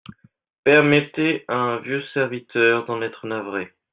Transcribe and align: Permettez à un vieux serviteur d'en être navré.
Permettez 0.63 1.45
à 1.47 1.53
un 1.53 1.77
vieux 1.81 2.01
serviteur 2.15 2.87
d'en 2.87 3.03
être 3.03 3.27
navré. 3.27 3.71